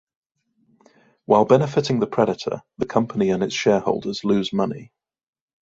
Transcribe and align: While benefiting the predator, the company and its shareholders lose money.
While 1.25 1.45
benefiting 1.45 1.99
the 1.99 2.07
predator, 2.07 2.63
the 2.79 2.87
company 2.87 3.29
and 3.29 3.43
its 3.43 3.53
shareholders 3.53 4.23
lose 4.25 4.51
money. 4.51 4.91